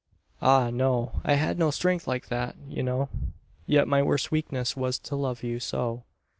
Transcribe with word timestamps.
Ah, 0.41 0.71
no 0.71 1.21
I 1.23 1.35
had 1.35 1.59
no 1.59 1.69
strength 1.69 2.07
like 2.07 2.29
that, 2.29 2.55
you 2.67 2.81
know; 2.81 3.07
Yet 3.67 3.87
my 3.87 4.01
worst 4.01 4.31
weakness 4.31 4.75
was 4.75 4.97
to 4.97 5.15
love 5.15 5.43
you 5.43 5.59
so! 5.59 6.05